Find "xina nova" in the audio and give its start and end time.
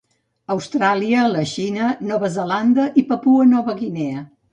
1.51-2.31